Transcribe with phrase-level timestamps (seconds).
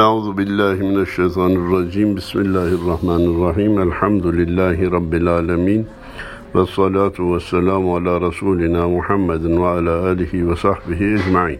[0.00, 2.16] Euzu billahi mineşşeytanirracim.
[2.16, 3.78] Bismillahirrahmanirrahim.
[3.78, 5.86] Elhamdülillahi rabbil alamin.
[6.54, 11.58] Ve salatu ve selamu ala Resulina Muhammedin ve ala alihi ve sahbihi ecmain.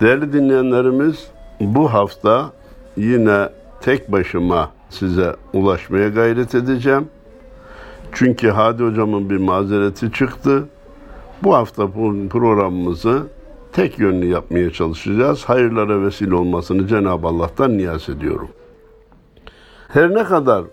[0.00, 1.26] Değerli dinleyenlerimiz,
[1.60, 2.52] bu hafta
[2.96, 3.48] yine
[3.80, 7.08] tek başıma size ulaşmaya gayret edeceğim.
[8.12, 10.64] Çünkü Hadi hocamın bir mazereti çıktı.
[11.42, 11.86] Bu hafta
[12.30, 13.22] programımızı
[13.78, 15.44] tek yönlü yapmaya çalışacağız.
[15.44, 18.48] Hayırlara vesile olmasını Cenab-ı Allah'tan niyaz ediyorum.
[19.88, 20.64] Her ne kadar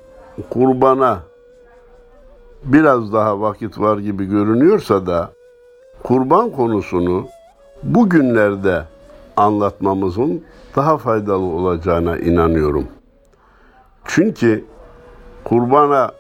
[0.49, 1.19] kurbana
[2.63, 5.31] biraz daha vakit var gibi görünüyorsa da
[6.03, 7.27] kurban konusunu
[7.83, 8.83] bugünlerde
[9.37, 10.43] anlatmamızın
[10.75, 12.87] daha faydalı olacağına inanıyorum.
[14.05, 14.65] Çünkü
[15.43, 16.11] kurbana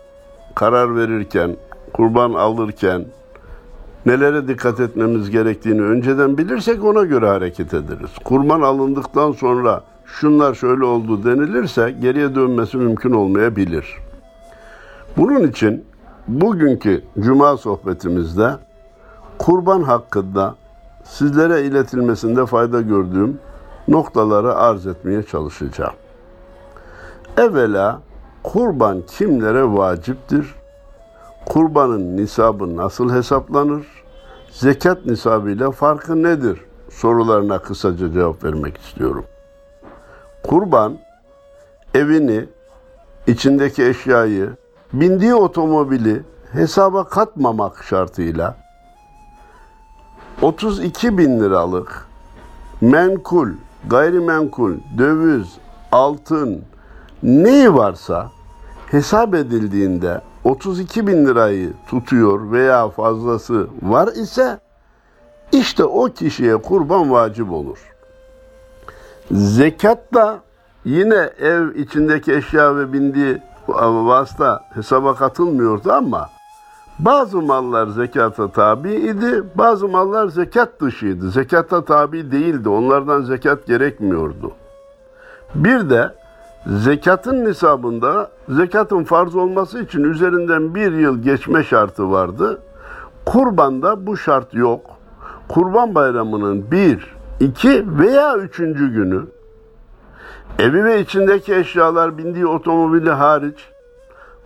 [0.55, 1.55] karar verirken,
[1.93, 3.05] kurban alırken
[4.05, 8.11] nelere dikkat etmemiz gerektiğini önceden bilirsek ona göre hareket ederiz.
[8.23, 13.95] Kurban alındıktan sonra şunlar şöyle oldu denilirse geriye dönmesi mümkün olmayabilir.
[15.17, 15.85] Bunun için
[16.27, 18.51] bugünkü cuma sohbetimizde
[19.37, 20.55] kurban hakkında
[21.03, 23.39] sizlere iletilmesinde fayda gördüğüm
[23.87, 25.93] noktaları arz etmeye çalışacağım.
[27.37, 28.01] Evvela
[28.43, 30.55] kurban kimlere vaciptir?
[31.45, 33.85] Kurbanın nisabı nasıl hesaplanır?
[34.51, 36.61] Zekat nisabıyla farkı nedir?
[36.89, 39.25] Sorularına kısaca cevap vermek istiyorum.
[40.43, 40.97] Kurban
[41.93, 42.45] evini,
[43.27, 44.49] içindeki eşyayı,
[44.93, 48.57] bindiği otomobili hesaba katmamak şartıyla
[50.41, 52.07] 32 bin liralık
[52.81, 53.49] menkul,
[53.89, 55.47] gayrimenkul, döviz,
[55.91, 56.63] altın
[57.23, 58.31] neyi varsa
[58.91, 64.59] hesap edildiğinde 32 bin lirayı tutuyor veya fazlası var ise
[65.51, 67.77] işte o kişiye kurban vacip olur.
[69.31, 70.39] Zekat da
[70.85, 76.29] yine ev içindeki eşya ve bindiği vasıta hesaba katılmıyordu ama
[76.99, 81.31] bazı mallar zekata tabi idi, bazı mallar zekat dışıydı.
[81.31, 84.51] Zekata tabi değildi, onlardan zekat gerekmiyordu.
[85.55, 86.24] Bir de
[86.67, 92.61] zekatın nisabında zekatın farz olması için üzerinden bir yıl geçme şartı vardı.
[93.25, 94.81] Kurbanda bu şart yok.
[95.47, 99.23] Kurban bayramının bir, iki veya üçüncü günü
[100.59, 103.69] evi ve içindeki eşyalar bindiği otomobili hariç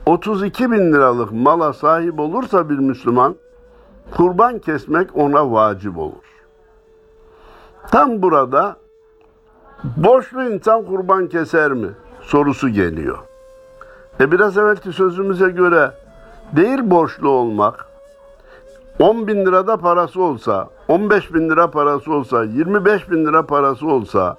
[0.05, 3.35] 32 bin liralık mala sahip olursa bir Müslüman
[4.11, 6.45] kurban kesmek ona vacip olur.
[7.91, 8.75] Tam burada
[9.83, 11.89] borçlu insan kurban keser mi
[12.29, 13.17] sorusu geliyor.
[14.19, 15.91] E biraz evvelki sözümüze göre
[16.55, 17.85] değil borçlu olmak,
[18.99, 24.37] 10 bin lirada parası olsa, 15 bin lira parası olsa, 25 bin lira parası olsa,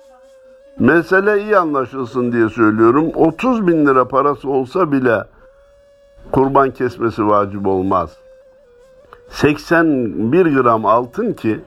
[0.78, 5.24] mesele iyi anlaşılsın diye söylüyorum, 30 bin lira parası olsa bile
[6.32, 8.16] kurban kesmesi vacip olmaz.
[9.28, 11.60] 81 gram altın ki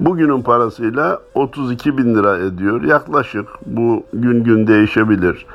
[0.00, 2.82] bugünün parasıyla 32 bin lira ediyor.
[2.82, 5.46] Yaklaşık bu gün gün değişebilir.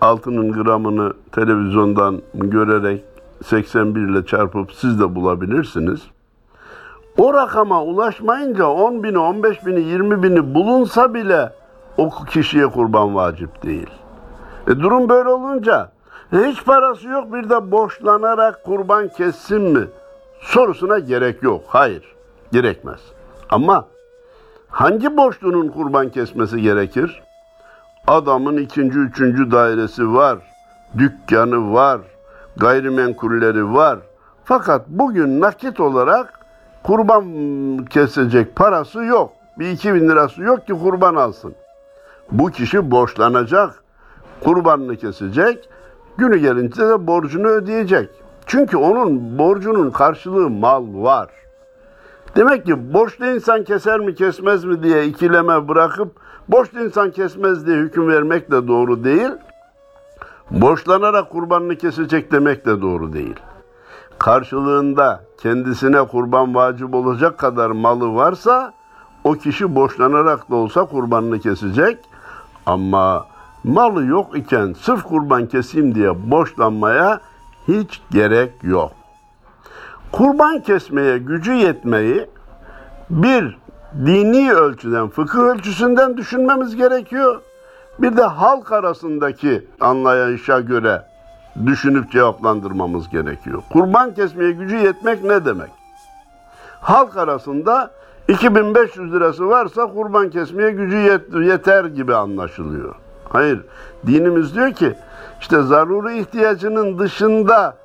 [0.00, 3.04] Altının gramını televizyondan görerek
[3.44, 6.00] 81 ile çarpıp siz de bulabilirsiniz.
[7.18, 11.52] O rakama ulaşmayınca 10 bini, 15 bini, 20 bini bulunsa bile
[11.96, 13.90] o kişiye kurban vacip değil.
[14.68, 15.90] E durum böyle olunca
[16.32, 19.84] hiç parası yok bir de borçlanarak kurban kessin mi?
[20.40, 21.62] Sorusuna gerek yok.
[21.66, 22.14] Hayır,
[22.52, 23.00] gerekmez.
[23.50, 23.86] Ama
[24.68, 27.22] hangi borçlunun kurban kesmesi gerekir?
[28.06, 30.38] Adamın ikinci, üçüncü dairesi var,
[30.98, 32.00] dükkanı var,
[32.56, 33.98] gayrimenkulleri var.
[34.44, 36.40] Fakat bugün nakit olarak
[36.82, 37.24] kurban
[37.84, 39.32] kesecek parası yok.
[39.58, 41.54] Bir iki bin lirası yok ki kurban alsın.
[42.32, 43.82] Bu kişi borçlanacak,
[44.44, 45.68] kurbanını kesecek,
[46.18, 48.10] günü gelince de borcunu ödeyecek.
[48.46, 51.28] Çünkü onun borcunun karşılığı mal var.
[52.36, 56.16] Demek ki borçlu insan keser mi kesmez mi diye ikileme bırakıp
[56.48, 59.30] borçlu insan kesmez diye hüküm vermek de doğru değil.
[60.50, 63.34] Borçlanarak kurbanını kesecek demek de doğru değil.
[64.18, 68.72] Karşılığında kendisine kurban vacip olacak kadar malı varsa
[69.24, 71.98] o kişi borçlanarak da olsa kurbanını kesecek.
[72.66, 73.26] Ama
[73.64, 77.20] malı yok iken sırf kurban keseyim diye borçlanmaya
[77.68, 78.92] hiç gerek yok.
[80.16, 82.26] Kurban kesmeye gücü yetmeyi
[83.10, 83.58] bir
[84.06, 87.40] dini ölçüden, fıkıh ölçüsünden düşünmemiz gerekiyor.
[87.98, 91.02] Bir de halk arasındaki anlayışa göre
[91.66, 93.62] düşünüp cevaplandırmamız gerekiyor.
[93.72, 95.70] Kurban kesmeye gücü yetmek ne demek?
[96.80, 97.90] Halk arasında
[98.28, 102.94] 2500 lirası varsa kurban kesmeye gücü yet- yeter gibi anlaşılıyor.
[103.28, 103.64] Hayır.
[104.06, 104.94] Dinimiz diyor ki
[105.40, 107.76] işte zaruri ihtiyacının dışında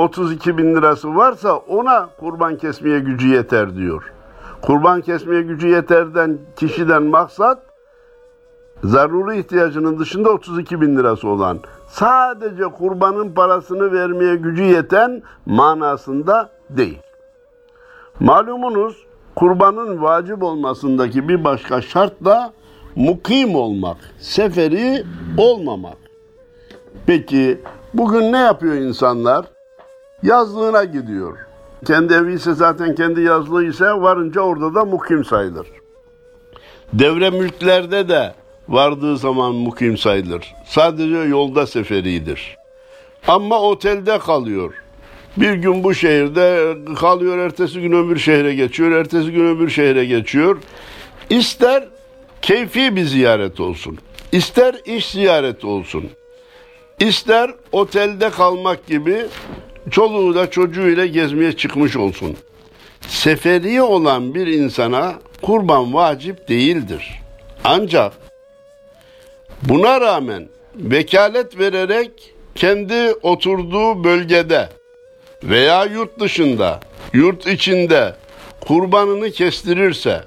[0.00, 4.12] 32 bin lirası varsa ona kurban kesmeye gücü yeter diyor.
[4.62, 7.58] Kurban kesmeye gücü yeterden kişiden maksat
[8.84, 11.58] zaruri ihtiyacının dışında 32 bin lirası olan
[11.88, 16.98] sadece kurbanın parasını vermeye gücü yeten manasında değil.
[18.20, 22.52] Malumunuz kurbanın vacip olmasındaki bir başka şart da
[22.96, 25.04] mukim olmak, seferi
[25.38, 25.96] olmamak.
[27.06, 27.60] Peki
[27.94, 29.59] bugün ne yapıyor insanlar?
[30.22, 31.38] Yazlığına gidiyor.
[31.86, 35.66] Kendi evi ise zaten kendi yazlığı ise varınca orada da mukim sayılır.
[36.92, 38.34] Devre mülklerde de
[38.68, 40.54] vardığı zaman mukim sayılır.
[40.66, 42.56] Sadece yolda seferidir.
[43.28, 44.74] Ama otelde kalıyor.
[45.36, 50.58] Bir gün bu şehirde kalıyor, ertesi gün öbür şehre geçiyor, ertesi gün öbür şehre geçiyor.
[51.30, 51.84] İster
[52.42, 53.98] keyfi bir ziyaret olsun,
[54.32, 56.04] ister iş ziyareti olsun,
[57.00, 59.26] ister otelde kalmak gibi
[59.90, 62.36] çoluğu da çocuğuyla gezmeye çıkmış olsun.
[63.08, 67.20] Seferi olan bir insana kurban vacip değildir.
[67.64, 68.12] Ancak
[69.62, 74.68] buna rağmen vekalet vererek kendi oturduğu bölgede
[75.42, 76.80] veya yurt dışında,
[77.12, 78.14] yurt içinde
[78.60, 80.24] kurbanını kestirirse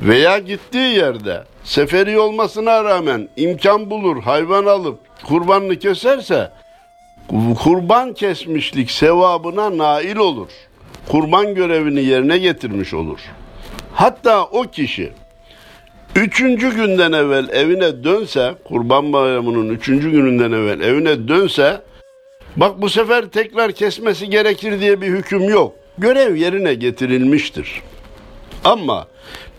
[0.00, 6.50] veya gittiği yerde seferi olmasına rağmen imkan bulur, hayvan alıp kurbanını keserse
[7.62, 10.48] kurban kesmişlik sevabına nail olur.
[11.08, 13.20] Kurban görevini yerine getirmiş olur.
[13.92, 15.12] Hatta o kişi
[16.16, 21.82] üçüncü günden evvel evine dönse, kurban bayramının üçüncü gününden evvel evine dönse,
[22.56, 25.74] bak bu sefer tekrar kesmesi gerekir diye bir hüküm yok.
[25.98, 27.82] Görev yerine getirilmiştir.
[28.64, 29.06] Ama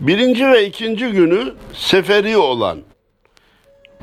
[0.00, 2.78] birinci ve ikinci günü seferi olan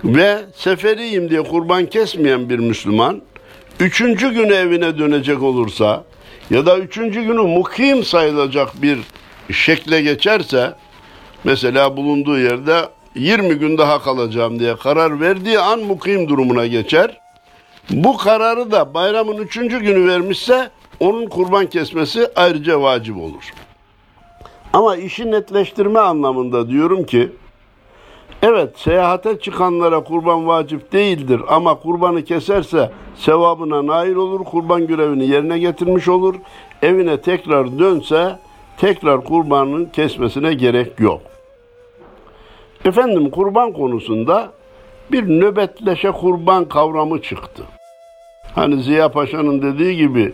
[0.03, 3.21] ve seferiyim diye kurban kesmeyen bir Müslüman,
[3.79, 6.03] üçüncü günü evine dönecek olursa
[6.49, 8.99] ya da üçüncü günü mukim sayılacak bir
[9.51, 10.73] şekle geçerse,
[11.43, 17.19] mesela bulunduğu yerde 20 gün daha kalacağım diye karar verdiği an mukim durumuna geçer.
[17.89, 20.69] Bu kararı da bayramın üçüncü günü vermişse
[20.99, 23.53] onun kurban kesmesi ayrıca vacip olur.
[24.73, 27.31] Ama işi netleştirme anlamında diyorum ki,
[28.45, 35.59] evet seyahate çıkanlara kurban vacip değildir ama kurbanı keserse sevabına nail olur, kurban görevini yerine
[35.59, 36.35] getirmiş olur,
[36.81, 38.39] evine tekrar dönse
[38.77, 41.21] tekrar kurbanın kesmesine gerek yok.
[42.85, 44.51] Efendim kurban konusunda
[45.11, 47.63] bir nöbetleşe kurban kavramı çıktı.
[48.55, 50.33] Hani Ziya Paşa'nın dediği gibi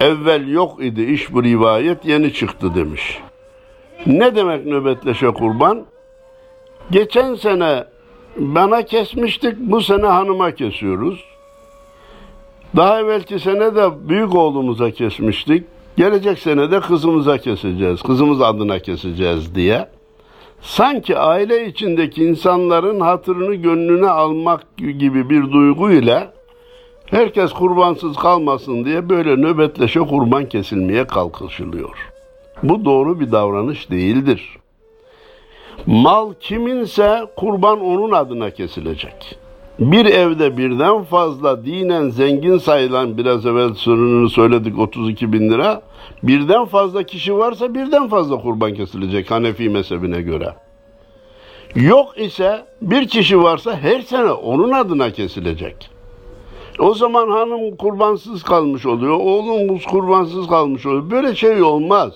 [0.00, 3.18] evvel yok idi iş bu rivayet yeni çıktı demiş.
[4.06, 5.84] Ne demek nöbetleşe kurban?
[6.90, 7.84] Geçen sene
[8.36, 11.24] bana kesmiştik, bu sene hanıma kesiyoruz.
[12.76, 15.64] Daha evvelki sene de büyük oğlumuza kesmiştik.
[15.96, 19.88] Gelecek sene de kızımıza keseceğiz, kızımız adına keseceğiz diye.
[20.60, 26.32] Sanki aile içindeki insanların hatırını gönlüne almak gibi bir duyguyla
[27.06, 32.10] herkes kurbansız kalmasın diye böyle nöbetleşe kurban kesilmeye kalkışılıyor.
[32.62, 34.58] Bu doğru bir davranış değildir.
[35.86, 39.38] Mal kiminse kurban onun adına kesilecek.
[39.78, 45.82] Bir evde birden fazla dinen zengin sayılan biraz evvel sorununu söyledik 32 bin lira.
[46.22, 50.54] Birden fazla kişi varsa birden fazla kurban kesilecek Hanefi mezhebine göre.
[51.74, 55.90] Yok ise bir kişi varsa her sene onun adına kesilecek.
[56.78, 61.10] O zaman hanım kurbansız kalmış oluyor, oğlumuz kurbansız kalmış oluyor.
[61.10, 62.12] Böyle şey olmaz.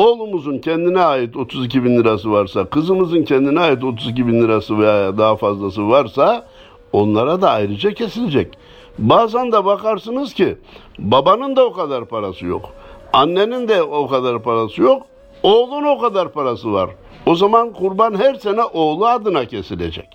[0.00, 5.36] Oğlumuzun kendine ait 32 bin lirası varsa, kızımızın kendine ait 32 bin lirası veya daha
[5.36, 6.46] fazlası varsa
[6.92, 8.58] onlara da ayrıca kesilecek.
[8.98, 10.58] Bazen de bakarsınız ki
[10.98, 12.70] babanın da o kadar parası yok.
[13.12, 15.02] Annenin de o kadar parası yok.
[15.42, 16.90] Oğlun o kadar parası var.
[17.26, 20.08] O zaman kurban her sene oğlu adına kesilecek.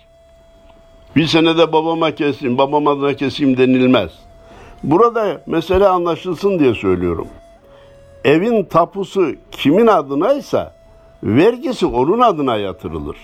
[1.15, 4.11] Bir senede babama keseyim, babam adına keseyim denilmez.
[4.83, 7.27] Burada mesele anlaşılsın diye söylüyorum.
[8.25, 10.73] Evin tapusu kimin adınaysa
[11.23, 13.17] vergisi onun adına yatırılır.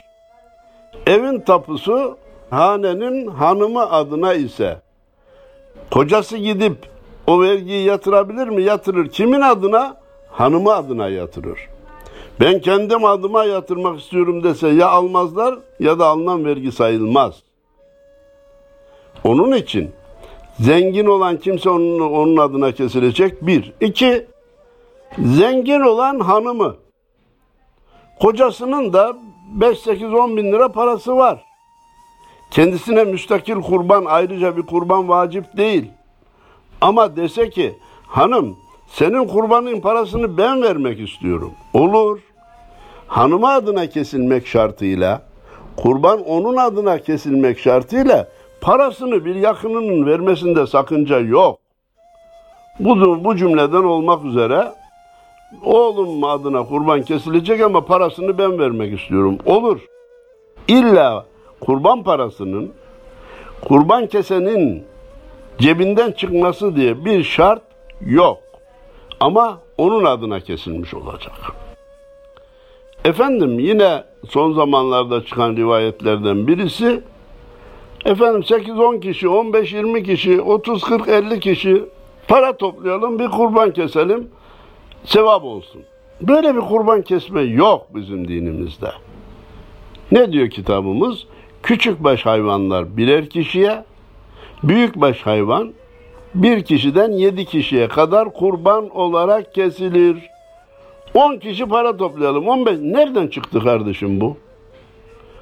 [1.08, 2.18] Evin tapusu
[2.50, 4.82] hanenin hanımı adına ise
[5.92, 6.78] kocası gidip
[7.28, 8.64] o vergiyi yatırabilir mi?
[8.64, 9.10] Yatırır.
[9.10, 9.98] Kimin adına?
[10.32, 11.70] Hanımı adına yatırır.
[12.40, 17.36] Ben kendim adıma yatırmak istiyorum dese ya almazlar ya da alınan vergi sayılmaz.
[19.24, 19.92] Onun için
[20.60, 23.74] zengin olan kimse onun, onun adına kesilecek bir.
[23.82, 24.31] İki,
[25.18, 26.76] zengin olan hanımı.
[28.20, 29.18] Kocasının da
[29.60, 31.44] 5-8-10 bin lira parası var.
[32.52, 35.92] Kendisine müstakil kurban ayrıca bir kurban vacip değil.
[36.82, 37.76] Ama dese ki
[38.08, 41.52] hanım senin kurbanın parasını ben vermek istiyorum.
[41.74, 42.20] Olur.
[43.08, 45.22] Hanıma adına kesilmek şartıyla,
[45.78, 48.28] kurban onun adına kesilmek şartıyla
[48.62, 51.60] parasını bir yakınının vermesinde sakınca yok.
[52.80, 54.72] Bu, bu cümleden olmak üzere
[55.64, 59.38] oğlum adına kurban kesilecek ama parasını ben vermek istiyorum.
[59.46, 59.80] Olur.
[60.68, 61.26] İlla
[61.60, 62.72] kurban parasının
[63.62, 64.84] kurban kesenin
[65.58, 67.62] cebinden çıkması diye bir şart
[68.02, 68.38] yok.
[69.20, 71.34] Ama onun adına kesilmiş olacak.
[73.06, 77.02] Efendim yine son zamanlarda çıkan rivayetlerden birisi
[78.06, 81.84] efendim 8-10 kişi, 15-20 kişi, 30-40-50 kişi
[82.28, 84.30] para toplayalım bir kurban keselim
[85.06, 85.82] sevap olsun.
[86.22, 88.92] Böyle bir kurban kesme yok bizim dinimizde.
[90.12, 91.26] Ne diyor kitabımız?
[91.64, 93.84] Küçük baş hayvanlar birer kişiye,
[94.64, 95.74] büyük baş hayvan
[96.36, 100.18] bir kişiden yedi kişiye kadar kurban olarak kesilir.
[101.14, 102.48] On kişi para toplayalım.
[102.48, 102.78] On beş.
[102.80, 104.38] Nereden çıktı kardeşim bu?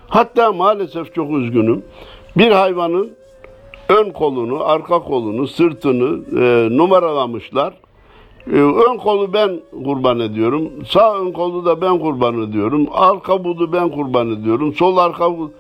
[0.08, 1.84] Hatta maalesef çok üzgünüm.
[2.38, 3.12] Bir hayvanın
[3.90, 7.74] ön kolunu, arka kolunu, sırtını e, numaralamışlar.
[8.48, 10.72] E, ön kolu ben kurban ediyorum.
[10.88, 12.88] Sağ ön kolu da ben kurban ediyorum.
[12.92, 14.74] Arka budu ben kurban ediyorum.
[14.74, 15.52] Sol arka budu.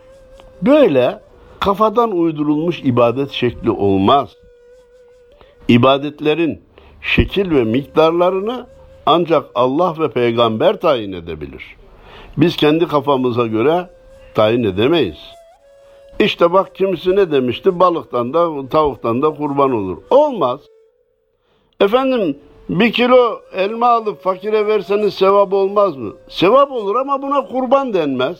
[0.62, 1.19] Böyle
[1.59, 4.36] kafadan uydurulmuş ibadet şekli olmaz.
[5.67, 6.62] İbadetlerin
[7.01, 8.67] şekil ve miktarlarını
[9.05, 11.63] ancak Allah ve peygamber tayin edebilir.
[12.38, 13.89] Biz kendi kafamıza göre
[14.36, 15.17] tayin edemeyiz.
[16.19, 17.79] İşte bak kimisi ne demişti?
[17.79, 19.98] Balıktan da tavuktan da kurban olur.
[20.09, 20.59] Olmaz.
[21.79, 22.38] Efendim
[22.69, 26.13] bir kilo elma alıp fakire verseniz sevap olmaz mı?
[26.27, 28.38] Sevap olur ama buna kurban denmez.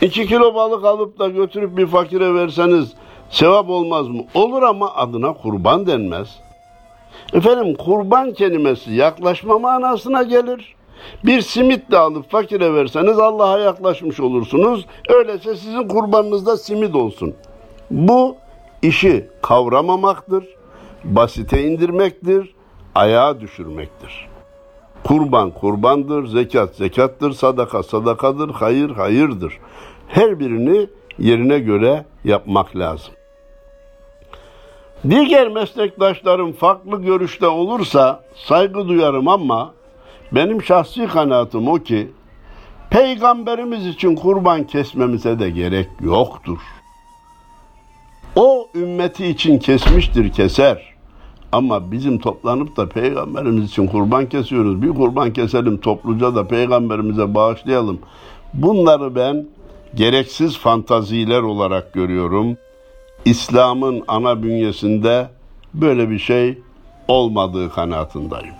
[0.00, 2.92] İki kilo balık alıp da götürüp bir fakire verseniz
[3.30, 4.22] sevap olmaz mı?
[4.34, 6.28] Olur ama adına kurban denmez.
[7.32, 10.74] Efendim kurban kelimesi yaklaşma manasına gelir.
[11.24, 14.86] Bir simit de alıp fakire verseniz Allah'a yaklaşmış olursunuz.
[15.08, 17.34] Öyleyse sizin kurbanınız da simit olsun.
[17.90, 18.36] Bu
[18.82, 20.44] işi kavramamaktır,
[21.04, 22.57] basite indirmektir,
[22.94, 24.28] ayağa düşürmektir.
[25.04, 29.58] Kurban kurbandır, zekat zekattır, sadaka sadakadır, hayır hayırdır.
[30.08, 30.86] Her birini
[31.18, 33.14] yerine göre yapmak lazım.
[35.10, 39.74] Diğer meslektaşlarım farklı görüşte olursa saygı duyarım ama
[40.32, 42.10] benim şahsi kanaatim o ki
[42.90, 46.58] peygamberimiz için kurban kesmemize de gerek yoktur.
[48.36, 50.97] O ümmeti için kesmiştir keser.
[51.52, 54.82] Ama bizim toplanıp da peygamberimiz için kurban kesiyoruz.
[54.82, 57.98] Bir kurban keselim topluca da peygamberimize bağışlayalım.
[58.54, 59.46] Bunları ben
[59.94, 62.56] gereksiz fantaziler olarak görüyorum.
[63.24, 65.28] İslam'ın ana bünyesinde
[65.74, 66.58] böyle bir şey
[67.08, 68.54] olmadığı kanaatindeyim.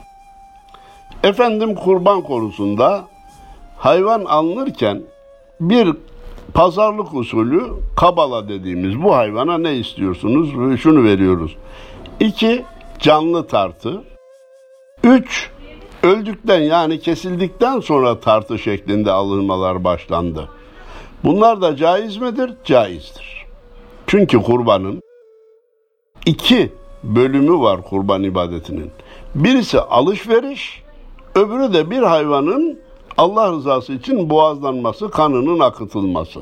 [1.24, 3.04] Efendim kurban konusunda
[3.76, 5.02] hayvan alınırken
[5.60, 5.88] bir
[6.54, 7.62] pazarlık usulü
[7.96, 10.80] kabala dediğimiz bu hayvana ne istiyorsunuz?
[10.80, 11.56] Şunu veriyoruz.
[12.20, 12.64] İki,
[12.98, 14.04] canlı tartı.
[15.04, 15.50] Üç,
[16.02, 20.48] öldükten yani kesildikten sonra tartı şeklinde alınmalar başlandı.
[21.24, 22.54] Bunlar da caiz midir?
[22.64, 23.46] Caizdir.
[24.06, 25.02] Çünkü kurbanın
[26.26, 26.72] iki
[27.04, 28.90] bölümü var kurban ibadetinin.
[29.34, 30.82] Birisi alışveriş,
[31.34, 32.80] öbürü de bir hayvanın
[33.18, 36.40] Allah rızası için boğazlanması, kanının akıtılması.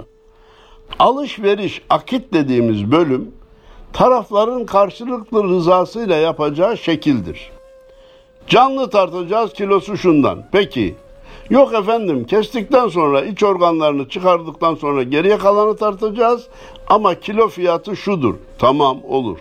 [0.98, 3.32] Alışveriş, akit dediğimiz bölüm
[3.96, 7.50] tarafların karşılıklı rızasıyla yapacağı şekildir.
[8.46, 10.44] Canlı tartacağız kilosu şundan.
[10.52, 10.94] Peki
[11.50, 16.46] Yok efendim kestikten sonra iç organlarını çıkardıktan sonra geriye kalanı tartacağız
[16.86, 18.34] ama kilo fiyatı şudur.
[18.58, 19.38] Tamam olur.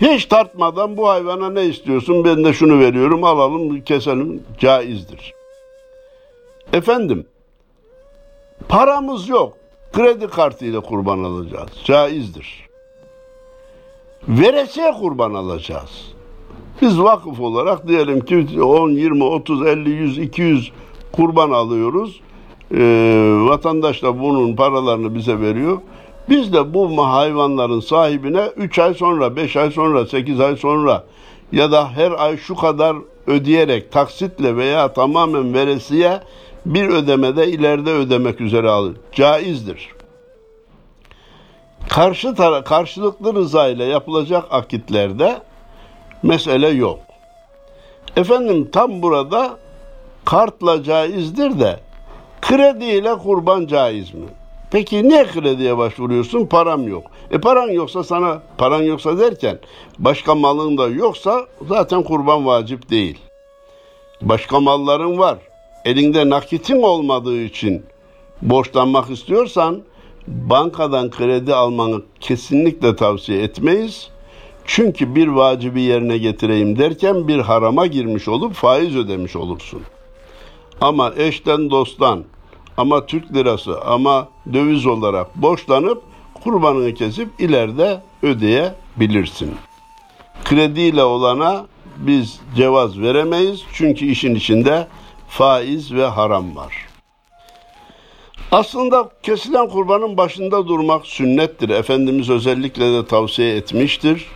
[0.00, 5.34] Hiç tartmadan bu hayvana ne istiyorsun ben de şunu veriyorum alalım keselim caizdir.
[6.72, 7.26] Efendim
[8.68, 9.52] paramız yok
[9.92, 12.65] kredi kartıyla kurban alacağız caizdir.
[14.28, 16.12] Veresiye kurban alacağız.
[16.82, 20.72] Biz vakıf olarak diyelim ki 10, 20, 30, 50, 100, 200
[21.12, 22.20] kurban alıyoruz.
[22.74, 25.78] Ee, vatandaş da bunun paralarını bize veriyor.
[26.28, 31.04] Biz de bu hayvanların sahibine 3 ay sonra, 5 ay sonra, 8 ay sonra
[31.52, 32.96] ya da her ay şu kadar
[33.26, 36.20] ödeyerek taksitle veya tamamen veresiye
[36.66, 38.96] bir ödemede ileride ödemek üzere alır.
[39.12, 39.95] Caizdir.
[41.88, 45.38] Karşı tara karşılıklı rıza ile yapılacak akitlerde
[46.22, 46.98] mesele yok.
[48.16, 49.58] Efendim tam burada
[50.24, 51.80] kartla caizdir de
[52.42, 54.26] krediyle kurban caiz mi?
[54.70, 56.46] Peki niye krediye başvuruyorsun?
[56.46, 57.04] Param yok.
[57.30, 59.58] E paran yoksa sana paran yoksa derken
[59.98, 63.18] başka malın da yoksa zaten kurban vacip değil.
[64.22, 65.38] Başka malların var.
[65.84, 67.86] Elinde nakitin olmadığı için
[68.42, 69.82] borçlanmak istiyorsan
[70.26, 74.10] bankadan kredi almanı kesinlikle tavsiye etmeyiz.
[74.64, 79.82] Çünkü bir vacibi yerine getireyim derken bir harama girmiş olup faiz ödemiş olursun.
[80.80, 82.24] Ama eşten dosttan
[82.76, 86.02] ama Türk lirası ama döviz olarak borçlanıp
[86.44, 89.54] kurbanını kesip ileride ödeyebilirsin.
[90.44, 91.66] Krediyle olana
[91.96, 94.88] biz cevaz veremeyiz çünkü işin içinde
[95.28, 96.85] faiz ve haram var.
[98.52, 101.68] Aslında kesilen kurbanın başında durmak sünnettir.
[101.68, 104.26] Efendimiz özellikle de tavsiye etmiştir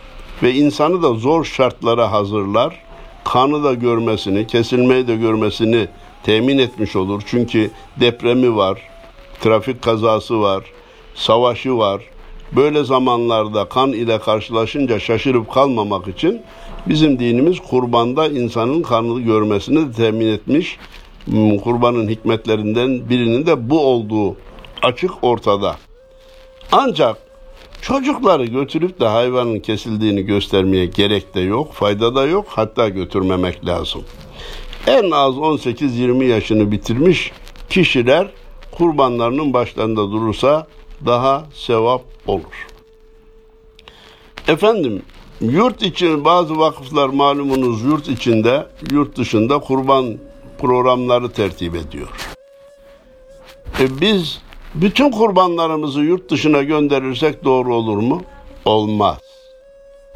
[0.43, 2.79] ve insanı da zor şartlara hazırlar.
[3.23, 5.87] Kanı da görmesini, kesilmeyi de görmesini
[6.23, 7.21] temin etmiş olur.
[7.25, 8.81] Çünkü depremi var,
[9.41, 10.63] trafik kazası var,
[11.15, 12.01] savaşı var.
[12.51, 16.41] Böyle zamanlarda kan ile karşılaşınca şaşırıp kalmamak için
[16.87, 20.77] bizim dinimiz kurbanda insanın kanını görmesini de temin etmiş.
[21.63, 24.35] Kurbanın hikmetlerinden birinin de bu olduğu
[24.81, 25.77] açık ortada.
[26.71, 27.17] Ancak
[27.81, 34.03] çocukları götürüp de hayvanın kesildiğini göstermeye gerek de yok, fayda da yok, hatta götürmemek lazım.
[34.87, 37.31] En az 18-20 yaşını bitirmiş
[37.69, 38.27] kişiler
[38.71, 40.67] kurbanlarının başlarında durursa
[41.05, 42.67] daha sevap olur.
[44.47, 45.01] Efendim
[45.41, 50.17] yurt için bazı vakıflar malumunuz yurt içinde, yurt dışında kurban
[50.61, 52.09] programları tertip ediyor.
[53.79, 54.41] E biz
[54.75, 58.23] bütün kurbanlarımızı yurt dışına gönderirsek doğru olur mu?
[58.65, 59.17] Olmaz.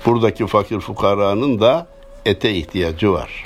[0.06, 1.88] Buradaki fakir fukaranın da
[2.25, 3.46] ete ihtiyacı var.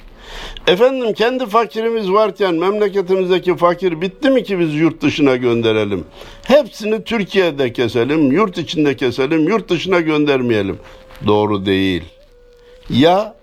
[0.67, 6.05] Efendim kendi fakirimiz varken memleketimizdeki fakir bitti mi ki biz yurt dışına gönderelim?
[6.43, 10.79] Hepsini Türkiye'de keselim, yurt içinde keselim, yurt dışına göndermeyelim.
[11.27, 12.03] Doğru değil.
[12.89, 13.35] Ya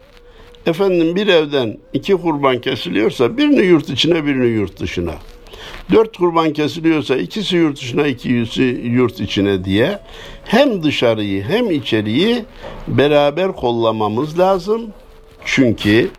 [0.66, 5.14] efendim bir evden iki kurban kesiliyorsa birini yurt içine birini yurt dışına.
[5.92, 9.98] Dört kurban kesiliyorsa ikisi yurt dışına ikisi yurt içine diye
[10.44, 12.44] hem dışarıyı hem içeriği
[12.88, 14.92] beraber kollamamız lazım.
[15.44, 16.10] Çünkü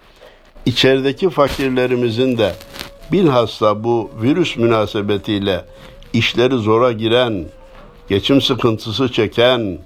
[0.65, 2.53] içerideki fakirlerimizin de
[3.11, 5.65] bilhassa bu virüs münasebetiyle
[6.13, 7.45] işleri zora giren,
[8.09, 9.77] geçim sıkıntısı çeken,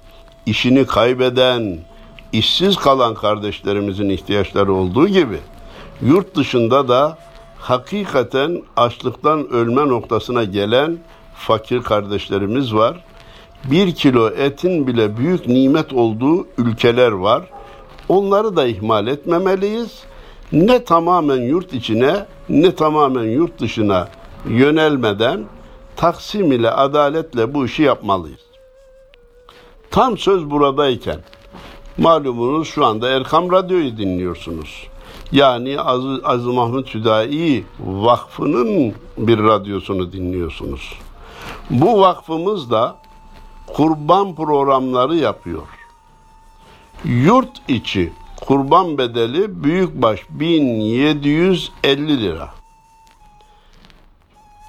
[0.46, 1.78] işini kaybeden,
[2.32, 5.38] işsiz kalan kardeşlerimizin ihtiyaçları olduğu gibi
[6.02, 7.18] yurt dışında da
[7.58, 10.98] hakikaten açlıktan ölme noktasına gelen
[11.34, 13.04] fakir kardeşlerimiz var.
[13.64, 17.42] Bir kilo etin bile büyük nimet olduğu ülkeler var.
[18.08, 20.02] Onları da ihmal etmemeliyiz
[20.52, 24.08] ne tamamen yurt içine ne tamamen yurt dışına
[24.48, 25.44] yönelmeden
[25.96, 28.40] taksim ile adaletle bu işi yapmalıyız.
[29.90, 31.18] Tam söz buradayken
[31.98, 34.86] malumunuz şu anda Erkam Radyo'yu dinliyorsunuz.
[35.32, 40.92] Yani Aziz, Aziz Mahmut Hüdayi Vakfı'nın bir radyosunu dinliyorsunuz.
[41.70, 42.96] Bu vakfımız da
[43.66, 45.62] kurban programları yapıyor.
[47.04, 52.48] Yurt içi kurban bedeli büyükbaş 1750 lira.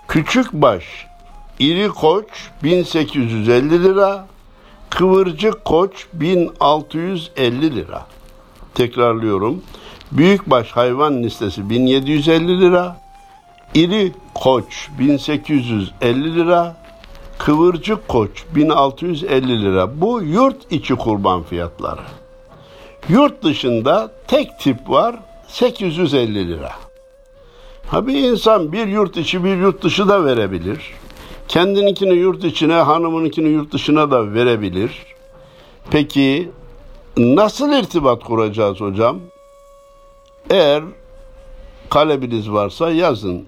[0.08, 0.84] Küçükbaş
[1.60, 2.26] iri koç
[2.64, 4.28] 1850 lira.
[4.98, 8.06] Kıvırcık koç 1650 lira.
[8.76, 9.62] Tekrarlıyorum.
[10.12, 12.98] Büyükbaş hayvan listesi 1750 lira.
[13.74, 16.76] İri koç 1850 lira.
[17.38, 20.02] Kıvırcık koç 1650 lira.
[20.02, 22.02] Bu yurt içi kurban fiyatları.
[23.10, 25.16] Yurt dışında tek tip var
[25.48, 26.72] 850 lira.
[27.88, 30.94] Ha bir insan bir yurt içi bir yurt dışı da verebilir.
[31.48, 35.06] Kendininkini yurt içine, hanımınkini yurt dışına da verebilir.
[35.92, 36.50] Peki
[37.18, 39.20] nasıl irtibat kuracağız hocam?
[40.50, 40.84] Eğer
[41.90, 43.46] kalebiniz varsa yazın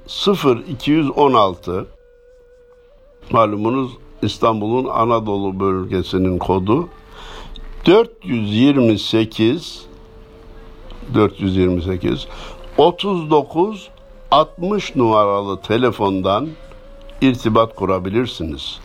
[0.78, 1.86] 0216
[3.32, 6.90] malumunuz İstanbul'un Anadolu bölgesinin kodu
[7.86, 9.86] 428
[11.14, 12.28] 428
[12.78, 13.90] 39
[14.32, 16.48] 60 numaralı telefondan
[17.26, 18.80] irtibat kurabilirsiniz.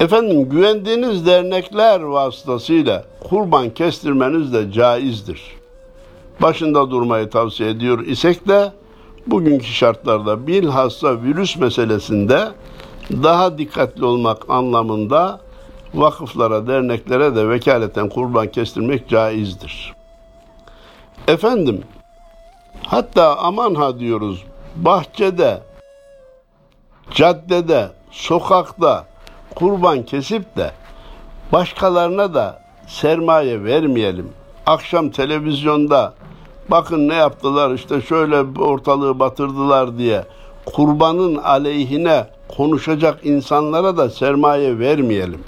[0.00, 5.42] Efendim güvendiğiniz dernekler vasıtasıyla kurban kestirmeniz de caizdir.
[6.42, 8.72] Başında durmayı tavsiye ediyor isek de
[9.26, 12.48] bugünkü şartlarda bilhassa virüs meselesinde
[13.10, 15.40] daha dikkatli olmak anlamında
[15.94, 19.94] vakıflara, derneklere de vekaleten kurban kestirmek caizdir.
[21.28, 21.82] Efendim,
[22.86, 24.44] hatta aman ha diyoruz,
[24.76, 25.60] bahçede,
[27.14, 29.06] caddede, sokakta
[29.54, 30.70] kurban kesip de
[31.52, 34.28] başkalarına da sermaye vermeyelim.
[34.66, 36.14] Akşam televizyonda
[36.68, 40.24] bakın ne yaptılar işte şöyle ortalığı batırdılar diye
[40.66, 45.40] kurbanın aleyhine konuşacak insanlara da sermaye vermeyelim.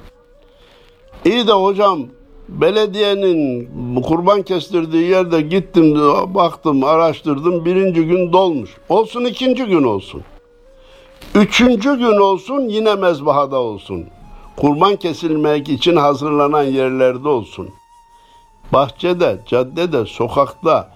[1.25, 2.01] İyi de hocam
[2.49, 3.69] belediyenin
[4.03, 5.95] kurban kestirdiği yerde gittim
[6.35, 8.71] baktım araştırdım birinci gün dolmuş.
[8.89, 10.23] Olsun ikinci gün olsun.
[11.35, 14.05] Üçüncü gün olsun yine mezbahada olsun.
[14.57, 17.69] Kurban kesilmek için hazırlanan yerlerde olsun.
[18.73, 20.89] Bahçede, caddede, sokakta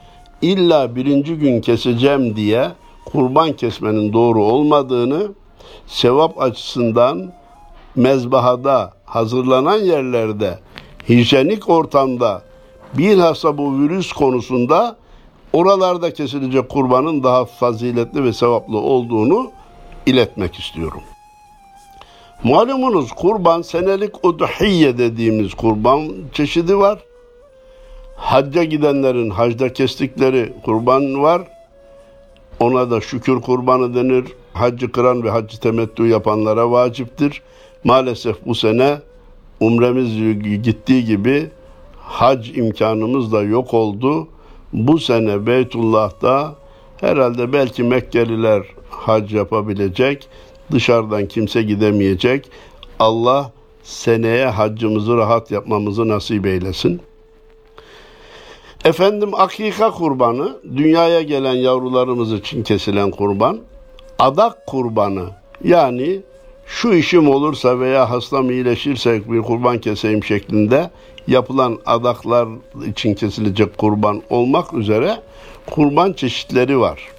[0.42, 2.70] illa birinci gün keseceğim diye
[3.05, 5.29] kurban kesmenin doğru olmadığını
[5.87, 7.33] sevap açısından
[7.94, 10.59] mezbahada hazırlanan yerlerde
[11.09, 12.42] hijyenik ortamda
[12.94, 14.96] bilhassa bu virüs konusunda
[15.53, 19.51] oralarda kesilecek kurbanın daha faziletli ve sevaplı olduğunu
[20.07, 21.03] iletmek istiyorum.
[22.45, 26.99] Malumunuz kurban senelik udhiye dediğimiz kurban çeşidi var.
[28.16, 31.42] Hacca gidenlerin hacda kestikleri kurban var.
[32.61, 34.25] Ona da şükür kurbanı denir.
[34.53, 37.42] Haccı kıran ve haccı temettü yapanlara vaciptir.
[37.85, 38.99] Maalesef bu sene
[39.61, 41.51] umremiz gittiği gibi
[41.99, 44.29] hac imkanımız da yok oldu.
[44.73, 46.55] Bu sene Beytullah'ta
[47.01, 50.29] herhalde belki Mekkeliler hac yapabilecek.
[50.72, 52.51] Dışarıdan kimse gidemeyecek.
[52.99, 57.01] Allah seneye haccımızı rahat yapmamızı nasip eylesin.
[58.85, 63.59] Efendim akika kurbanı, dünyaya gelen yavrularımız için kesilen kurban.
[64.18, 65.31] Adak kurbanı,
[65.64, 66.20] yani
[66.66, 70.90] şu işim olursa veya hastam iyileşirse bir kurban keseyim şeklinde
[71.29, 72.49] yapılan adaklar
[72.87, 75.16] için kesilecek kurban olmak üzere
[75.70, 77.15] kurban çeşitleri var.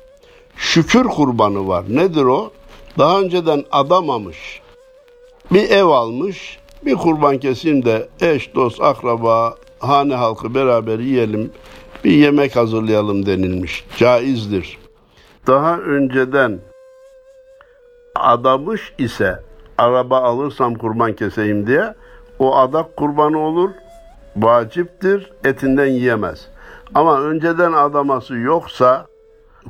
[0.58, 1.84] Şükür kurbanı var.
[1.90, 2.52] Nedir o?
[2.98, 4.62] Daha önceden adamamış.
[5.52, 11.52] Bir ev almış, bir kurban keseyim de eş, dost, akraba, hane halkı beraber yiyelim,
[12.04, 13.86] bir yemek hazırlayalım denilmiş.
[13.98, 14.78] Caizdir.
[15.48, 16.60] Daha önceden
[18.16, 19.44] adamış ise
[19.78, 21.94] araba alırsam kurban keseyim diye
[22.40, 23.70] o adak kurbanı olur,
[24.36, 26.48] vaciptir, etinden yiyemez.
[26.94, 29.08] Ama önceden adaması yoksa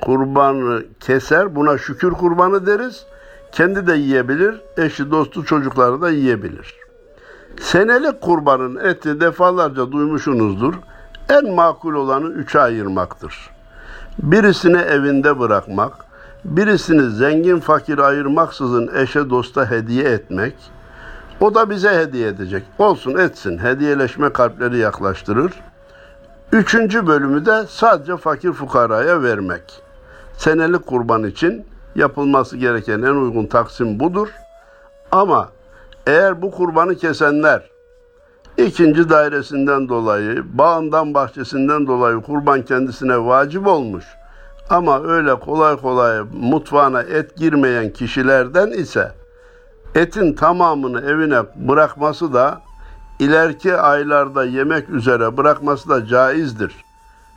[0.02, 3.06] kurbanı keser, buna şükür kurbanı deriz.
[3.52, 6.76] Kendi de yiyebilir, eşi, dostu, çocukları da yiyebilir.
[7.62, 10.74] Senelik kurbanın eti defalarca duymuşsunuzdur.
[11.30, 13.50] En makul olanı üçe ayırmaktır.
[14.20, 15.94] Birisini evinde bırakmak,
[16.46, 20.56] birisini zengin fakir ayırmaksızın eşe dosta hediye etmek,
[21.40, 22.64] o da bize hediye edecek.
[22.80, 25.54] Olsun etsin, hediyeleşme kalpleri yaklaştırır.
[26.52, 29.87] Üçüncü bölümü de sadece fakir fukaraya vermek.
[30.38, 34.28] Senelik kurban için yapılması gereken en uygun taksim budur.
[35.12, 35.50] Ama
[36.08, 37.70] eğer bu kurbanı kesenler
[38.58, 44.06] ikinci dairesinden dolayı, bağından bahçesinden dolayı kurban kendisine vacip olmuş
[44.70, 49.12] ama öyle kolay kolay mutfağına et girmeyen kişilerden ise
[49.96, 52.62] etin tamamını evine bırakması da
[53.20, 56.76] ileriki aylarda yemek üzere bırakması da caizdir.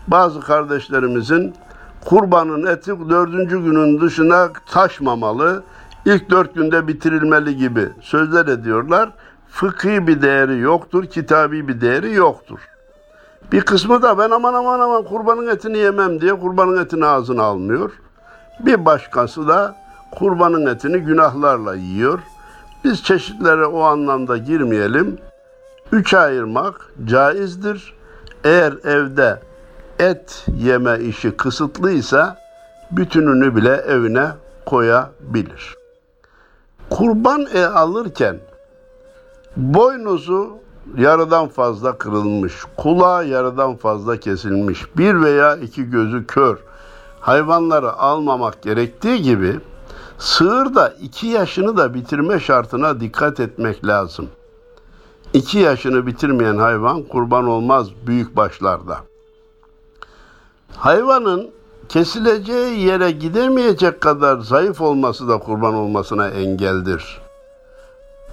[0.09, 1.55] Bazı kardeşlerimizin
[2.05, 5.63] kurbanın eti dördüncü günün dışına taşmamalı,
[6.05, 9.11] ilk dört günde bitirilmeli gibi sözler ediyorlar.
[9.51, 12.59] Fıkhi bir değeri yoktur, kitabi bir değeri yoktur.
[13.53, 17.91] Bir kısmı da ben aman aman aman kurbanın etini yemem diye kurbanın etini ağzına almıyor.
[18.61, 19.77] Bir başkası da
[20.11, 22.19] kurbanın etini günahlarla yiyor.
[22.85, 25.19] Biz çeşitlere o anlamda girmeyelim.
[25.93, 27.95] Üç ayırmak caizdir.
[28.45, 29.41] Eğer evde
[30.01, 32.37] et yeme işi kısıtlıysa
[32.91, 34.29] bütününü bile evine
[34.67, 35.77] koyabilir.
[36.91, 38.37] Kurban e alırken
[39.57, 40.59] boynuzu
[40.97, 46.59] yarıdan fazla kırılmış, kulağı yarıdan fazla kesilmiş, bir veya iki gözü kör
[47.21, 49.61] hayvanları almamak gerektiği gibi
[50.19, 54.29] sığır da iki yaşını da bitirme şartına dikkat etmek lazım.
[55.33, 59.10] İki yaşını bitirmeyen hayvan kurban olmaz büyük başlarda.
[60.77, 61.51] Hayvanın
[61.89, 67.21] kesileceği yere gidemeyecek kadar zayıf olması da kurban olmasına engeldir.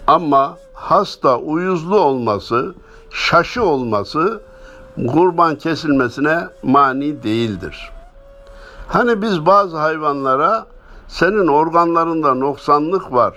[0.07, 2.75] Ama hasta, uyuzlu olması,
[3.09, 4.41] şaşı olması
[5.07, 7.91] kurban kesilmesine mani değildir.
[8.87, 10.65] Hani biz bazı hayvanlara
[11.07, 13.35] senin organlarında noksanlık var,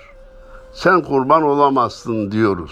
[0.73, 2.71] sen kurban olamazsın diyoruz.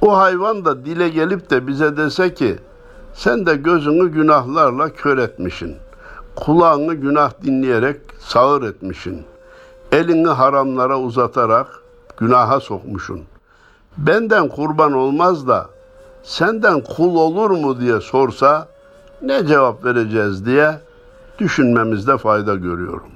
[0.00, 2.58] O hayvan da dile gelip de bize dese ki
[3.16, 5.76] sen de gözünü günahlarla kör etmişsin.
[6.36, 9.24] Kulağını günah dinleyerek sağır etmişsin.
[9.92, 11.66] Elini haramlara uzatarak
[12.16, 13.22] günaha sokmuşsun.
[13.96, 15.66] Benden kurban olmaz da
[16.22, 18.68] senden kul olur mu diye sorsa
[19.22, 20.80] ne cevap vereceğiz diye
[21.38, 23.10] düşünmemizde fayda görüyorum.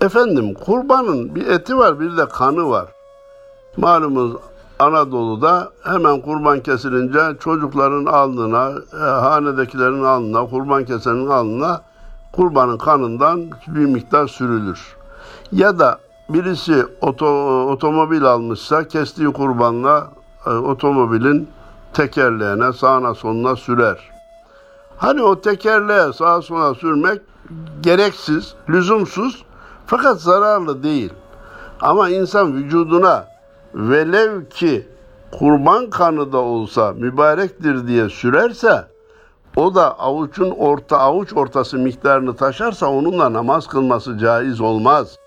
[0.00, 2.88] Efendim kurbanın bir eti var bir de kanı var.
[3.76, 4.32] Malumuz
[4.82, 11.80] Anadolu'da hemen kurban kesilince çocukların alnına, e, hanedekilerin alnına, kurban kesenin alnına
[12.32, 14.96] kurbanın kanından bir miktar sürülür.
[15.52, 17.26] Ya da birisi oto,
[17.70, 20.08] otomobil almışsa kestiği kurbanla
[20.46, 21.48] e, otomobilin
[21.92, 24.10] tekerleğine sağına soluna sürer.
[24.96, 27.20] Hani o tekerleğe sağa sola sürmek
[27.80, 29.44] gereksiz, lüzumsuz
[29.86, 31.12] fakat zararlı değil.
[31.80, 33.31] Ama insan vücuduna
[33.74, 34.86] velev ki
[35.38, 38.84] kurban kanı da olsa mübarektir diye sürerse
[39.56, 45.18] o da avuçun orta avuç ortası miktarını taşarsa onunla namaz kılması caiz olmaz.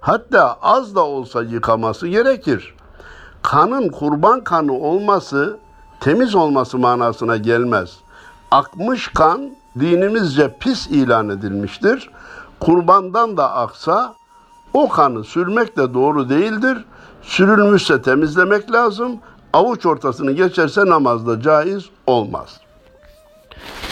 [0.00, 2.74] Hatta az da olsa yıkaması gerekir.
[3.42, 5.58] Kanın kurban kanı olması
[6.00, 7.96] temiz olması manasına gelmez.
[8.50, 12.10] Akmış kan dinimizce pis ilan edilmiştir.
[12.60, 14.14] Kurbandan da aksa
[14.74, 16.84] o kanı sürmek de doğru değildir.
[17.26, 19.18] Sürülmüşse temizlemek lazım.
[19.52, 22.60] Avuç ortasını geçerse namazda caiz olmaz.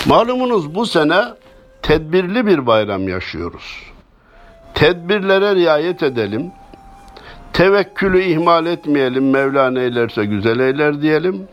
[0.06, 1.24] Malumunuz bu sene
[1.82, 3.82] tedbirli bir bayram yaşıyoruz.
[4.74, 6.52] Tedbirlere riayet edelim.
[7.52, 9.30] Tevekkülü ihmal etmeyelim.
[9.30, 11.48] Mevla neylerse güzel eyler diyelim.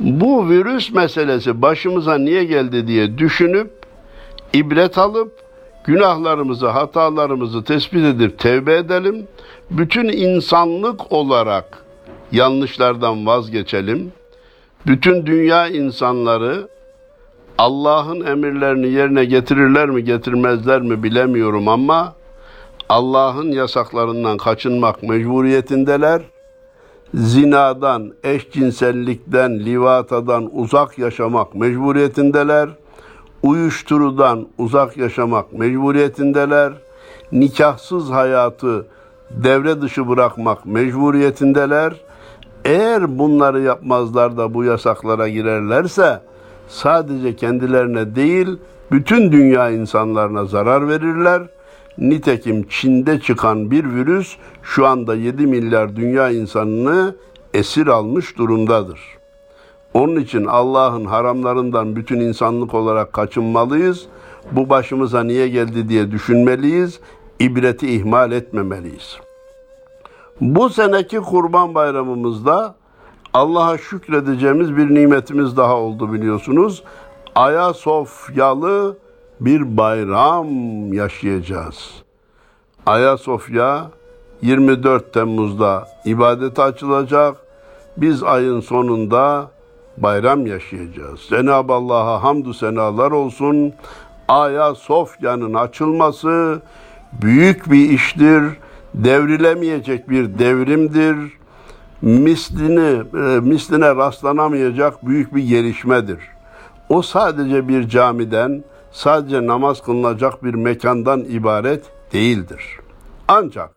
[0.00, 3.70] Bu virüs meselesi başımıza niye geldi diye düşünüp
[4.52, 5.32] ibret alıp
[5.90, 9.28] günahlarımızı, hatalarımızı tespit edip tevbe edelim.
[9.70, 11.84] Bütün insanlık olarak
[12.32, 14.12] yanlışlardan vazgeçelim.
[14.86, 16.68] Bütün dünya insanları
[17.58, 22.14] Allah'ın emirlerini yerine getirirler mi, getirmezler mi bilemiyorum ama
[22.88, 26.22] Allah'ın yasaklarından kaçınmak mecburiyetindeler.
[27.14, 32.68] Zinadan, eşcinsellikten, livatadan uzak yaşamak mecburiyetindeler
[33.42, 36.72] uyuşturudan uzak yaşamak mecburiyetindeler.
[37.32, 38.86] Nikahsız hayatı
[39.30, 41.94] devre dışı bırakmak mecburiyetindeler.
[42.64, 46.20] Eğer bunları yapmazlar da bu yasaklara girerlerse
[46.68, 48.48] sadece kendilerine değil
[48.92, 51.42] bütün dünya insanlarına zarar verirler.
[51.98, 57.16] Nitekim Çin'de çıkan bir virüs şu anda 7 milyar dünya insanını
[57.54, 59.19] esir almış durumdadır.
[59.94, 64.06] Onun için Allah'ın haramlarından bütün insanlık olarak kaçınmalıyız.
[64.52, 67.00] Bu başımıza niye geldi diye düşünmeliyiz.
[67.40, 69.18] İbreti ihmal etmemeliyiz.
[70.40, 72.74] Bu seneki Kurban Bayramımızda
[73.34, 76.82] Allah'a şükredeceğimiz bir nimetimiz daha oldu biliyorsunuz.
[77.34, 78.96] Ayasofyalı
[79.40, 80.48] bir bayram
[80.92, 81.90] yaşayacağız.
[82.86, 83.90] Ayasofya
[84.42, 87.36] 24 Temmuz'da ibadete açılacak.
[87.96, 89.50] Biz ayın sonunda
[90.02, 91.20] bayram yaşayacağız.
[91.30, 93.72] Cenab-ı Allah'a hamdü senalar olsun.
[94.28, 96.60] Aya Sofya'nın açılması
[97.12, 98.42] büyük bir iştir.
[98.94, 101.16] Devrilemeyecek bir devrimdir.
[102.02, 106.18] Mislini, e, misline rastlanamayacak büyük bir gelişmedir.
[106.88, 112.78] O sadece bir camiden, sadece namaz kılınacak bir mekandan ibaret değildir.
[113.28, 113.70] Ancak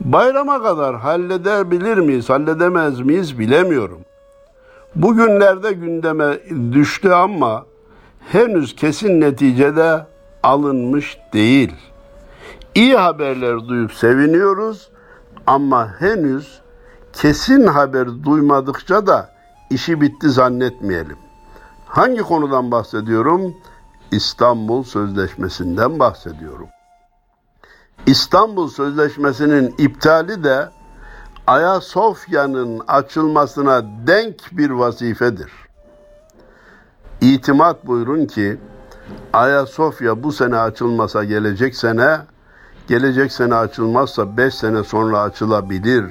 [0.00, 4.00] bayrama kadar halledebilir miyiz, halledemez miyiz bilemiyorum.
[4.96, 6.38] Bugünlerde gündeme
[6.72, 7.66] düştü ama
[8.20, 10.06] henüz kesin neticede
[10.42, 11.72] alınmış değil.
[12.74, 14.90] İyi haberler duyup seviniyoruz
[15.46, 16.60] ama henüz
[17.12, 19.30] kesin haber duymadıkça da
[19.70, 21.18] işi bitti zannetmeyelim.
[21.86, 23.54] Hangi konudan bahsediyorum?
[24.10, 26.68] İstanbul Sözleşmesi'nden bahsediyorum.
[28.06, 30.68] İstanbul Sözleşmesi'nin iptali de
[31.46, 35.52] Ayasofya'nın açılmasına denk bir vazifedir.
[37.20, 38.56] İtimat buyurun ki
[39.32, 42.18] Ayasofya bu sene açılmasa gelecek sene,
[42.88, 46.04] gelecek sene açılmazsa beş sene sonra açılabilir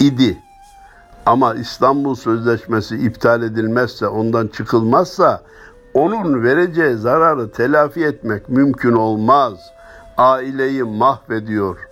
[0.00, 0.38] idi.
[1.26, 5.42] Ama İstanbul Sözleşmesi iptal edilmezse, ondan çıkılmazsa
[5.94, 9.52] onun vereceği zararı telafi etmek mümkün olmaz.
[10.16, 11.91] Aileyi mahvediyor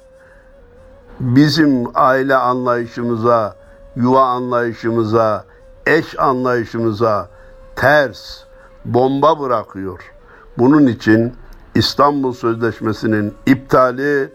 [1.21, 3.57] bizim aile anlayışımıza,
[3.97, 5.45] yuva anlayışımıza,
[5.87, 7.29] eş anlayışımıza
[7.77, 8.39] ters,
[8.85, 10.13] bomba bırakıyor.
[10.59, 11.35] Bunun için
[11.75, 14.33] İstanbul Sözleşmesi'nin iptali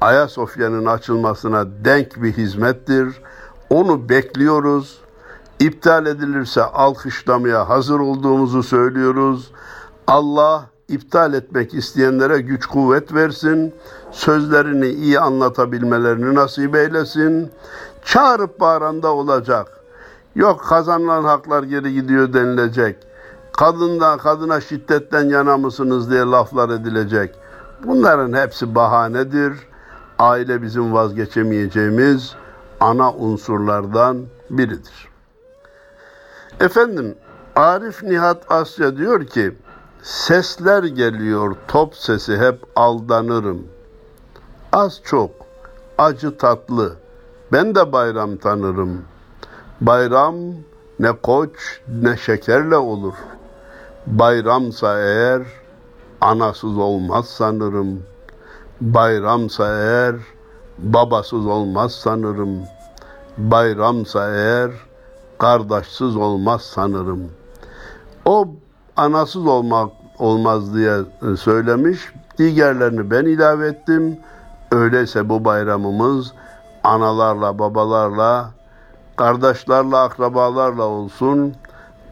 [0.00, 3.20] Ayasofya'nın açılmasına denk bir hizmettir.
[3.70, 4.98] Onu bekliyoruz.
[5.60, 9.50] İptal edilirse alkışlamaya hazır olduğumuzu söylüyoruz.
[10.06, 13.74] Allah iptal etmek isteyenlere güç kuvvet versin.
[14.10, 17.50] Sözlerini iyi anlatabilmelerini nasip eylesin.
[18.04, 19.68] Çağırıp bağıranda olacak.
[20.34, 22.96] Yok kazanılan haklar geri gidiyor denilecek.
[23.52, 27.34] Kadından kadına şiddetten yana mısınız diye laflar edilecek.
[27.84, 29.52] Bunların hepsi bahanedir.
[30.18, 32.34] Aile bizim vazgeçemeyeceğimiz
[32.80, 35.08] ana unsurlardan biridir.
[36.60, 37.14] Efendim
[37.56, 39.54] Arif Nihat Asya diyor ki
[40.08, 43.66] sesler geliyor top sesi hep aldanırım.
[44.72, 45.30] Az çok
[45.98, 46.96] acı tatlı
[47.52, 49.02] ben de bayram tanırım.
[49.80, 50.34] Bayram
[50.98, 53.14] ne koç ne şekerle olur.
[54.06, 55.42] Bayramsa eğer
[56.20, 58.02] anasız olmaz sanırım.
[58.80, 60.16] Bayramsa eğer
[60.78, 62.62] babasız olmaz sanırım.
[63.38, 64.70] Bayramsa eğer
[65.38, 67.30] kardeşsiz olmaz sanırım.
[68.24, 68.48] O
[68.96, 70.96] anasız olmak olmaz diye
[71.36, 72.12] söylemiş.
[72.38, 74.18] Diğerlerini ben ilave ettim.
[74.72, 76.32] Öyleyse bu bayramımız
[76.84, 78.50] analarla, babalarla,
[79.16, 81.54] kardeşlerle, akrabalarla olsun.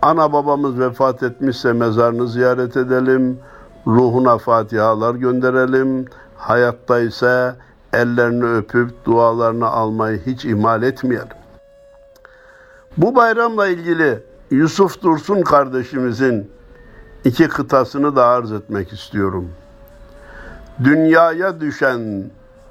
[0.03, 3.39] Ana babamız vefat etmişse mezarını ziyaret edelim.
[3.87, 6.05] Ruhuna fatihalar gönderelim.
[6.37, 7.55] Hayatta ise
[7.93, 11.29] ellerini öpüp dualarını almayı hiç ihmal etmeyelim.
[12.97, 16.51] Bu bayramla ilgili Yusuf Dursun kardeşimizin
[17.27, 19.51] iki kıtasını da arz etmek istiyorum.
[20.85, 22.31] Dünyaya düşen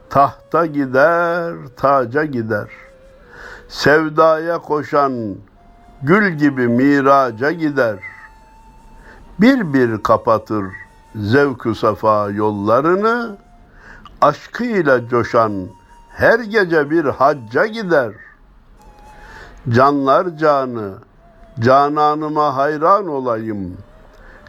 [0.10, 2.68] tahta gider, taca gider.
[3.70, 5.36] Sevdaya koşan
[6.04, 8.00] gül gibi miraca gider.
[9.40, 10.66] Bir bir kapatır
[11.16, 13.38] zevkü safa yollarını,
[14.22, 15.68] aşkıyla coşan
[16.10, 18.12] her gece bir hacca gider.
[19.70, 20.94] Canlar canı,
[21.60, 23.78] cananıma hayran olayım.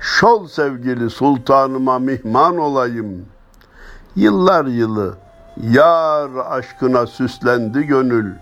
[0.01, 3.27] Şol sevgili sultanıma mihman olayım.
[4.17, 5.15] Yıllar yılı
[5.63, 8.33] yar aşkına süslendi gönül.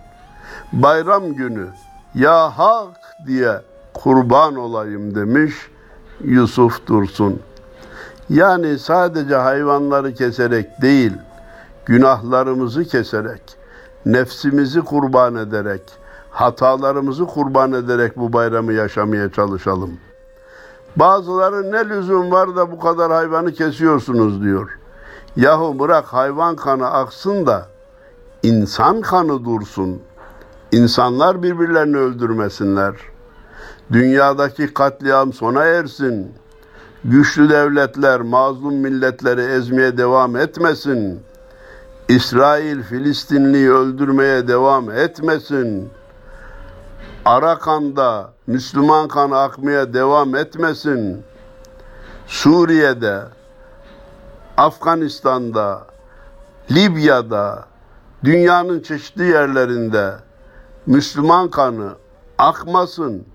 [0.73, 1.67] Bayram günü
[2.15, 3.61] ya hak diye
[3.95, 5.55] kurban olayım demiş
[6.25, 7.41] Yusuf Dursun.
[8.31, 11.13] Yani sadece hayvanları keserek değil,
[11.87, 13.43] günahlarımızı keserek,
[14.07, 15.83] nefsimizi kurban ederek,
[16.31, 19.99] hatalarımızı kurban ederek bu bayramı yaşamaya çalışalım.
[20.97, 24.79] Bazıları ne lüzum var da bu kadar hayvanı kesiyorsunuz diyor.
[25.37, 27.69] Yahu bırak hayvan kanı aksın da
[28.43, 30.03] insan kanı dursun.
[30.73, 32.95] İnsanlar birbirlerini öldürmesinler.
[33.93, 36.33] Dünyadaki katliam sona ersin.
[37.05, 41.21] Güçlü devletler mazlum milletleri ezmeye devam etmesin.
[42.09, 45.91] İsrail Filistinliyi öldürmeye devam etmesin.
[47.25, 51.23] Arakan'da Müslüman kanı akmaya devam etmesin.
[52.27, 53.23] Suriye'de,
[54.57, 55.87] Afganistan'da,
[56.71, 57.65] Libya'da,
[58.25, 60.15] dünyanın çeşitli yerlerinde
[60.87, 61.93] Müslüman kanı
[62.39, 63.27] akmasın.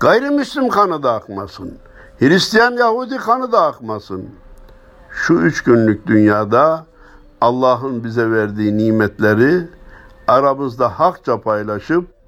[0.00, 1.78] Gayrimüslim kanı da akmasın.
[2.18, 4.30] Hristiyan Yahudi kanı da akmasın.
[5.10, 6.86] Şu üç günlük dünyada
[7.40, 9.68] Allah'ın bize verdiği nimetleri
[10.28, 12.21] aramızda hakça paylaşıp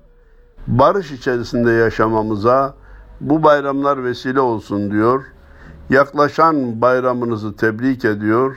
[0.66, 2.74] barış içerisinde yaşamamıza
[3.20, 5.24] bu bayramlar vesile olsun diyor.
[5.90, 8.56] Yaklaşan bayramınızı tebrik ediyor.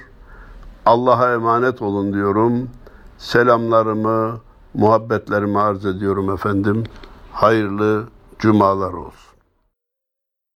[0.85, 2.69] Allah'a emanet olun diyorum.
[3.17, 4.39] Selamlarımı,
[4.73, 6.83] muhabbetlerimi arz ediyorum efendim.
[7.31, 8.03] Hayırlı
[8.39, 9.26] cumalar olsun.